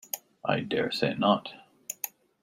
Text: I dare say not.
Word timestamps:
I 0.43 0.61
dare 0.61 0.89
say 0.89 1.13
not. 1.13 1.53